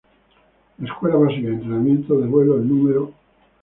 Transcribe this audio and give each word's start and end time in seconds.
La 0.79 0.87
Escuela 0.89 1.15
Básica 1.15 1.49
de 1.49 1.53
Entrenamiento 1.53 2.17
de 2.19 2.25
Vuelo 2.25 2.57
No. 2.57 3.13